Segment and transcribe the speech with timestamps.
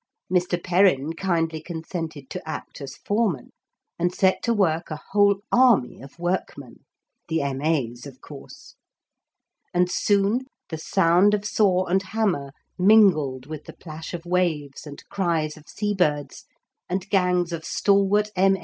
[0.33, 0.57] Mr.
[0.63, 3.51] Perrin kindly consented to act as foreman
[3.99, 6.79] and set to work a whole army of workmen
[7.27, 8.73] the M.A.'s of course.
[9.75, 15.07] And soon the sound of saw and hammer mingled with the plash of waves and
[15.09, 16.45] cries of sea birds,
[16.89, 18.57] and gangs of stalwart M.